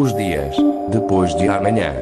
Os 0.00 0.14
dias 0.14 0.56
depois 0.88 1.34
de 1.34 1.46
amanhã. 1.46 1.92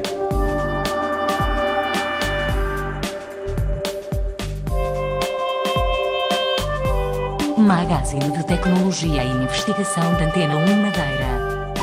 Magazine 7.57 8.31
de 8.31 8.45
Tecnologia 8.45 9.21
e 9.21 9.29
Investigação 9.43 10.13
da 10.13 10.27
Antena 10.27 10.55
1 10.55 10.81
Madeira. 10.81 11.73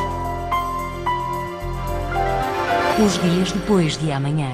Os 3.05 3.19
dias 3.19 3.53
depois 3.53 3.99
de 3.99 4.11
amanhã. 4.11 4.51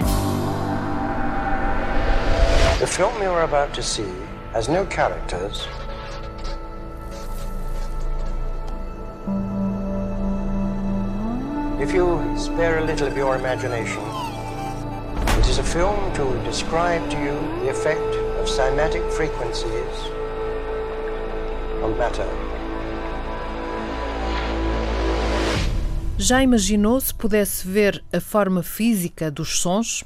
The 2.80 2.86
film 2.88 3.22
you're 3.22 3.44
about 3.44 3.72
to 3.74 3.82
see 3.84 4.12
has 4.52 4.66
no 4.66 4.84
characters. 4.90 5.68
If 11.82 11.92
you 11.92 12.20
spare 12.38 12.78
a 12.78 12.84
little 12.84 13.08
of 13.08 13.16
your 13.16 13.34
imagination, 13.34 14.04
it 15.40 15.48
is 15.48 15.58
a 15.58 15.64
film 15.64 16.14
to 16.14 16.24
describe 16.44 17.10
to 17.10 17.16
you 17.18 17.34
the 17.64 17.70
effect 17.70 18.14
of 18.38 18.46
cymatic 18.46 19.02
frequencies 19.10 19.96
on 21.82 21.98
matter. 21.98 22.28
Já 26.16 26.40
imaginou 26.40 27.00
se 27.00 27.12
pudesse 27.12 27.66
ver 27.66 28.00
a 28.12 28.20
forma 28.20 28.62
física 28.62 29.28
dos 29.28 29.58
sons? 29.58 30.04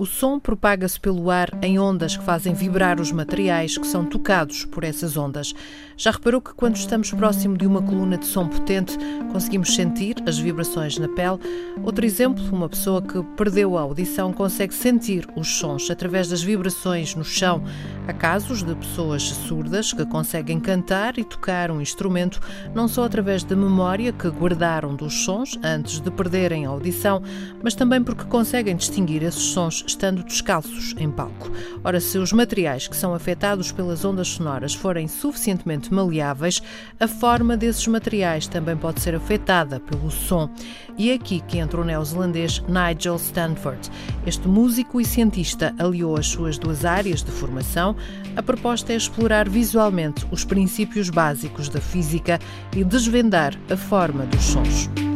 O 0.00 0.06
som 0.06 0.40
propaga-se 0.40 0.98
pelo 0.98 1.30
ar 1.30 1.50
em 1.60 1.78
ondas 1.78 2.16
que 2.16 2.24
fazem 2.24 2.54
vibrar 2.54 2.98
os 2.98 3.12
materiais 3.12 3.76
que 3.76 3.86
são 3.86 4.02
tocados 4.02 4.64
por 4.64 4.82
essas 4.82 5.14
ondas. 5.14 5.54
Já 5.94 6.10
reparou 6.10 6.40
que 6.40 6.54
quando 6.54 6.76
estamos 6.76 7.10
próximo 7.10 7.54
de 7.54 7.66
uma 7.66 7.82
coluna 7.82 8.16
de 8.16 8.24
som 8.24 8.48
potente, 8.48 8.96
conseguimos 9.30 9.74
sentir 9.74 10.16
as 10.26 10.38
vibrações 10.38 10.96
na 10.96 11.06
pele? 11.06 11.38
Outro 11.84 12.06
exemplo, 12.06 12.42
uma 12.50 12.66
pessoa 12.66 13.02
que 13.02 13.22
perdeu 13.36 13.76
a 13.76 13.82
audição 13.82 14.32
consegue 14.32 14.72
sentir 14.72 15.28
os 15.36 15.58
sons 15.58 15.90
através 15.90 16.30
das 16.30 16.42
vibrações 16.42 17.14
no 17.14 17.22
chão. 17.22 17.62
Há 18.08 18.14
casos 18.14 18.62
de 18.62 18.74
pessoas 18.74 19.22
surdas 19.22 19.92
que 19.92 20.06
conseguem 20.06 20.58
cantar 20.60 21.18
e 21.18 21.24
tocar 21.24 21.70
um 21.70 21.78
instrumento 21.78 22.40
não 22.74 22.88
só 22.88 23.04
através 23.04 23.44
da 23.44 23.54
memória 23.54 24.14
que 24.14 24.28
guardaram 24.28 24.96
dos 24.96 25.26
sons 25.26 25.58
antes 25.62 26.00
de 26.00 26.10
perderem 26.10 26.64
a 26.64 26.70
audição, 26.70 27.22
mas 27.62 27.74
também 27.74 28.02
porque 28.02 28.24
conseguem 28.24 28.74
distinguir 28.74 29.22
esses 29.22 29.42
sons 29.42 29.89
estando 29.90 30.22
descalços 30.22 30.94
em 30.98 31.10
palco. 31.10 31.50
Ora, 31.84 32.00
se 32.00 32.18
os 32.18 32.32
materiais 32.32 32.88
que 32.88 32.96
são 32.96 33.14
afetados 33.14 33.70
pelas 33.72 34.04
ondas 34.04 34.28
sonoras 34.28 34.74
forem 34.74 35.06
suficientemente 35.06 35.92
maleáveis, 35.92 36.62
a 36.98 37.06
forma 37.06 37.56
desses 37.56 37.86
materiais 37.86 38.46
também 38.46 38.76
pode 38.76 39.00
ser 39.00 39.14
afetada 39.14 39.80
pelo 39.80 40.10
som. 40.10 40.50
E 40.96 41.10
é 41.10 41.14
aqui 41.14 41.40
que 41.40 41.58
entra 41.58 41.80
o 41.80 41.84
neozelandês 41.84 42.62
Nigel 42.68 43.16
Stanford. 43.16 43.90
Este 44.26 44.46
músico 44.46 45.00
e 45.00 45.04
cientista 45.04 45.74
aliou 45.78 46.16
as 46.16 46.26
suas 46.26 46.58
duas 46.58 46.84
áreas 46.84 47.22
de 47.22 47.30
formação. 47.30 47.96
A 48.36 48.42
proposta 48.42 48.92
é 48.92 48.96
explorar 48.96 49.48
visualmente 49.48 50.26
os 50.30 50.44
princípios 50.44 51.10
básicos 51.10 51.68
da 51.68 51.80
física 51.80 52.38
e 52.76 52.84
desvendar 52.84 53.54
a 53.70 53.76
forma 53.76 54.24
dos 54.26 54.42
sons. 54.42 55.09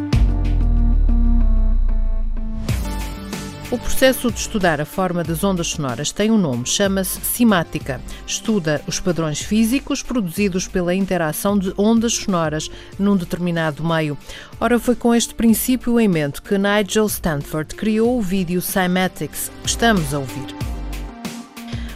O 3.75 3.79
processo 3.79 4.31
de 4.31 4.39
estudar 4.39 4.81
a 4.81 4.85
forma 4.85 5.25
das 5.25 5.43
ondas 5.43 5.67
sonoras 5.67 6.13
tem 6.13 6.31
um 6.31 6.39
nome, 6.39 6.65
chama-se 6.65 7.21
cimática. 7.23 8.01
Estuda 8.25 8.81
os 8.87 9.01
padrões 9.01 9.41
físicos 9.41 10.01
produzidos 10.01 10.69
pela 10.69 10.95
interação 10.95 11.59
de 11.59 11.75
ondas 11.77 12.15
sonoras 12.15 12.71
num 12.97 13.17
determinado 13.17 13.83
meio. 13.83 14.17
Ora, 14.61 14.79
foi 14.79 14.95
com 14.95 15.13
este 15.13 15.35
princípio 15.35 15.99
em 15.99 16.07
mente 16.07 16.41
que 16.41 16.57
Nigel 16.57 17.07
Stanford 17.07 17.75
criou 17.75 18.17
o 18.17 18.23
vídeo 18.23 18.63
Cymatics, 18.63 19.51
que 19.65 19.69
estamos 19.69 20.15
a 20.15 20.21
ouvir 20.21 20.64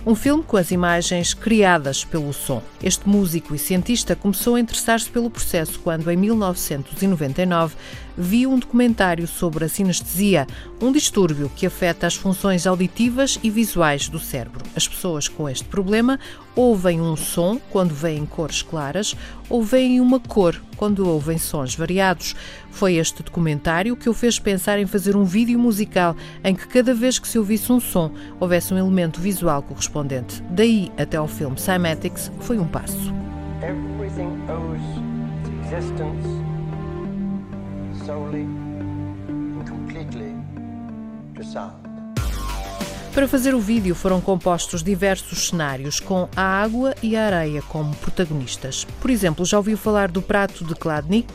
um 0.09 0.15
filme 0.15 0.43
com 0.43 0.57
as 0.57 0.71
imagens 0.71 1.35
criadas 1.35 2.03
pelo 2.03 2.33
som. 2.33 2.63
Este 2.83 3.07
músico 3.07 3.55
e 3.55 3.59
cientista 3.59 4.17
começou 4.17 4.55
a 4.55 4.61
interessar-se 4.61 5.11
pelo 5.11 5.29
processo 5.29 5.79
quando, 5.81 6.11
em 6.11 6.17
1999, 6.17 7.77
viu 8.17 8.51
um 8.51 8.59
documentário 8.59 9.29
sobre 9.29 9.67
a 9.67 9.69
sinestesia, 9.69 10.47
um 10.81 10.91
distúrbio 10.91 11.53
que 11.55 11.67
afeta 11.67 12.07
as 12.07 12.15
funções 12.15 12.67
auditivas 12.67 13.39
e 13.43 13.51
visuais 13.51 14.09
do 14.09 14.19
cérebro. 14.19 14.65
As 14.75 14.89
pessoas 14.89 15.29
com 15.29 15.47
este 15.47 15.67
problema 15.67 16.19
ouvem 16.57 17.03
um 17.03 17.15
som 17.15 17.61
quando 17.71 17.93
veem 17.93 18.25
cores 18.25 18.63
claras 18.63 19.15
ou 19.51 19.63
veem 19.63 20.01
uma 20.01 20.19
cor 20.19 20.59
quando 20.79 21.07
ouvem 21.07 21.37
sons 21.37 21.75
variados. 21.75 22.35
Foi 22.71 22.95
este 22.95 23.23
documentário 23.23 23.97
que 23.97 24.09
o 24.09 24.15
fez 24.15 24.39
pensar 24.39 24.79
em 24.79 24.87
fazer 24.87 25.17
um 25.17 25.25
vídeo 25.25 25.59
musical 25.59 26.17
em 26.43 26.55
que 26.55 26.67
cada 26.67 26.95
vez 26.95 27.19
que 27.19 27.29
se 27.29 27.39
ouvisse 27.39 27.71
um 27.71 27.81
som 27.81 28.13
houvesse 28.41 28.73
um 28.73 28.79
elemento 28.79 29.21
visual 29.21 29.63
correspondente. 29.63 30.43
Daí 30.49 30.91
até 30.97 31.17
ao 31.17 31.29
filme 31.29 31.59
Cymatics 31.59 32.33
foi 32.41 32.59
um 32.59 32.67
passo. 32.67 33.13
Everything 33.61 34.39
owes 34.49 34.81
its 35.45 35.73
existence 35.73 36.27
solely 38.07 38.47
and 39.29 39.67
completely 39.67 40.35
to 41.35 41.45
sound. 41.45 41.98
Para 43.15 43.27
fazer 43.27 43.55
o 43.55 43.61
vídeo 43.61 43.95
foram 43.95 44.21
compostos 44.21 44.83
diversos 44.83 45.49
cenários 45.49 45.99
com 45.99 46.29
a 46.37 46.43
água 46.43 46.95
e 47.03 47.17
a 47.17 47.27
areia 47.27 47.63
como 47.63 47.95
protagonistas. 47.97 48.87
Por 49.01 49.11
exemplo, 49.11 49.45
já 49.45 49.57
ouviu 49.57 49.77
falar 49.77 50.09
do 50.11 50.23
prato 50.23 50.65
de 50.65 50.75
Chladni? 50.75 51.27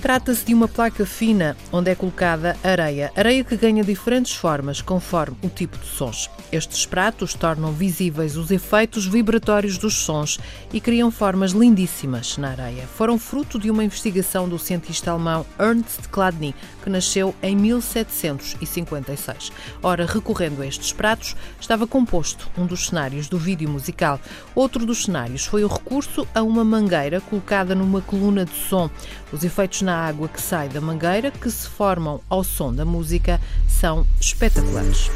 Trata-se 0.00 0.46
de 0.46 0.54
uma 0.54 0.66
placa 0.66 1.04
fina 1.04 1.54
onde 1.70 1.90
é 1.90 1.94
colocada 1.94 2.56
areia, 2.64 3.12
areia 3.14 3.44
que 3.44 3.54
ganha 3.54 3.84
diferentes 3.84 4.34
formas 4.34 4.80
conforme 4.80 5.36
o 5.42 5.48
tipo 5.48 5.76
de 5.76 5.86
sons. 5.86 6.30
Estes 6.50 6.86
pratos 6.86 7.34
tornam 7.34 7.70
visíveis 7.72 8.34
os 8.36 8.50
efeitos 8.50 9.06
vibratórios 9.06 9.76
dos 9.76 9.94
sons 9.94 10.40
e 10.72 10.80
criam 10.80 11.10
formas 11.10 11.52
lindíssimas 11.52 12.38
na 12.38 12.48
areia. 12.48 12.86
Foram 12.86 13.18
fruto 13.18 13.58
de 13.58 13.70
uma 13.70 13.84
investigação 13.84 14.48
do 14.48 14.58
cientista 14.58 15.10
alemão 15.10 15.44
Ernst 15.58 16.08
Chladni, 16.10 16.54
que 16.82 16.88
nasceu 16.88 17.34
em 17.42 17.54
1756. 17.54 19.52
Ora, 19.82 20.06
recorrendo 20.06 20.62
a 20.62 20.66
estes 20.66 20.92
pratos, 20.92 21.36
estava 21.60 21.86
composto 21.86 22.48
um 22.56 22.64
dos 22.64 22.86
cenários 22.86 23.28
do 23.28 23.38
vídeo 23.38 23.68
musical. 23.68 24.18
Outro 24.54 24.86
dos 24.86 25.04
cenários 25.04 25.44
foi 25.44 25.62
o 25.62 25.68
recurso 25.68 26.26
a 26.34 26.42
uma 26.42 26.64
mangueira 26.64 27.20
colocada 27.20 27.74
numa 27.74 28.00
coluna 28.00 28.46
de 28.46 28.54
som. 28.54 28.90
Os 29.30 29.44
efeitos 29.44 29.82
na 29.90 30.06
água 30.06 30.28
que 30.28 30.40
sai 30.40 30.68
da 30.68 30.80
mangueira, 30.80 31.32
que 31.32 31.50
se 31.50 31.68
formam 31.68 32.20
ao 32.28 32.44
som 32.44 32.72
da 32.72 32.84
música, 32.84 33.40
são 33.66 34.06
espetaculares. 34.20 35.10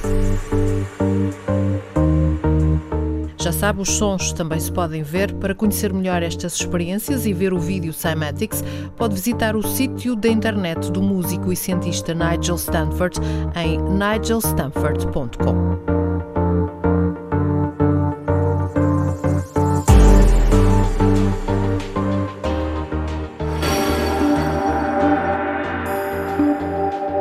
Já 3.38 3.52
sabe, 3.52 3.80
os 3.80 3.90
sons 3.90 4.32
também 4.32 4.58
se 4.58 4.72
podem 4.72 5.04
ver. 5.04 5.32
Para 5.34 5.54
conhecer 5.54 5.92
melhor 5.92 6.24
estas 6.24 6.54
experiências 6.54 7.24
e 7.24 7.32
ver 7.32 7.52
o 7.52 7.60
vídeo 7.60 7.92
Cymatics, 7.92 8.64
pode 8.96 9.14
visitar 9.14 9.54
o 9.54 9.62
sítio 9.62 10.16
da 10.16 10.28
internet 10.28 10.90
do 10.90 11.00
músico 11.00 11.52
e 11.52 11.56
cientista 11.56 12.12
Nigel 12.12 12.56
Stanford 12.56 13.20
em 13.54 13.78
nigelstanford.com. 13.78 16.03